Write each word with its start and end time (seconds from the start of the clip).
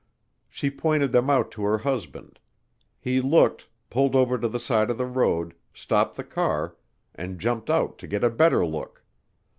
She 0.49 0.71
pointed 0.71 1.11
them 1.11 1.29
out 1.29 1.51
to 1.51 1.61
her 1.61 1.77
husband; 1.77 2.39
he 2.99 3.21
looked, 3.21 3.67
pulled 3.91 4.15
over 4.15 4.39
to 4.39 4.47
the 4.47 4.59
side 4.59 4.89
of 4.89 4.97
the 4.97 5.05
road, 5.05 5.53
stopped 5.75 6.15
the 6.15 6.23
car, 6.23 6.75
and 7.13 7.37
jumped 7.37 7.69
out 7.69 7.99
to 7.99 8.07
get 8.07 8.23
a 8.23 8.31
better 8.31 8.65
look. 8.65 9.03